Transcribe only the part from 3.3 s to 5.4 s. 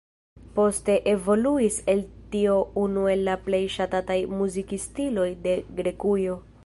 plej ŝatataj muzikstiloj